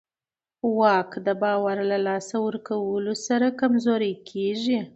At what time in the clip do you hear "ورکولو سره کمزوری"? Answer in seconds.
2.47-4.13